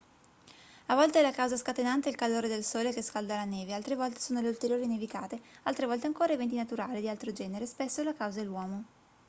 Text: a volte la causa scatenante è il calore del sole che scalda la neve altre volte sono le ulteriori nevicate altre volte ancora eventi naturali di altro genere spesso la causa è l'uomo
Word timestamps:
a 0.87 0.95
volte 0.95 1.21
la 1.21 1.29
causa 1.29 1.57
scatenante 1.57 2.07
è 2.07 2.11
il 2.11 2.17
calore 2.17 2.47
del 2.47 2.63
sole 2.63 2.91
che 2.91 3.03
scalda 3.03 3.35
la 3.35 3.45
neve 3.45 3.75
altre 3.75 3.95
volte 3.95 4.19
sono 4.19 4.41
le 4.41 4.47
ulteriori 4.47 4.87
nevicate 4.87 5.39
altre 5.61 5.85
volte 5.85 6.07
ancora 6.07 6.33
eventi 6.33 6.55
naturali 6.55 7.01
di 7.01 7.07
altro 7.07 7.31
genere 7.31 7.67
spesso 7.67 8.01
la 8.01 8.15
causa 8.15 8.41
è 8.41 8.43
l'uomo 8.43 8.83